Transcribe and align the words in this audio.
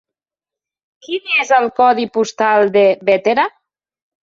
Quin 1.09 1.29
és 1.45 1.53
el 1.59 1.69
codi 1.83 2.09
postal 2.19 2.77
de 2.81 2.87
Bétera? 3.13 3.51